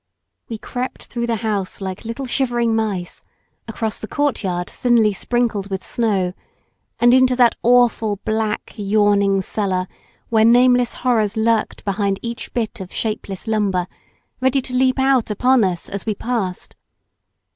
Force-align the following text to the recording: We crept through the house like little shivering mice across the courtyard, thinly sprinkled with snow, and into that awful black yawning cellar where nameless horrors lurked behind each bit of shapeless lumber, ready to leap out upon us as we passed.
We 0.49 0.57
crept 0.57 1.03
through 1.03 1.27
the 1.27 1.35
house 1.45 1.79
like 1.79 2.05
little 2.05 2.25
shivering 2.25 2.75
mice 2.75 3.21
across 3.67 3.99
the 3.99 4.07
courtyard, 4.07 4.67
thinly 4.67 5.13
sprinkled 5.13 5.69
with 5.69 5.85
snow, 5.85 6.33
and 6.99 7.13
into 7.13 7.35
that 7.35 7.53
awful 7.61 8.15
black 8.25 8.73
yawning 8.77 9.43
cellar 9.43 9.87
where 10.29 10.43
nameless 10.43 10.93
horrors 11.05 11.37
lurked 11.37 11.85
behind 11.85 12.17
each 12.23 12.51
bit 12.51 12.79
of 12.79 12.91
shapeless 12.91 13.45
lumber, 13.45 13.85
ready 14.39 14.59
to 14.63 14.73
leap 14.73 14.97
out 14.97 15.29
upon 15.29 15.63
us 15.63 15.87
as 15.87 16.07
we 16.07 16.15
passed. 16.15 16.75